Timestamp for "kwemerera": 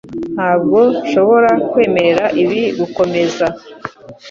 1.69-2.25